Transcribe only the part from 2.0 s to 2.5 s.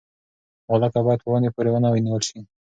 نیول شي.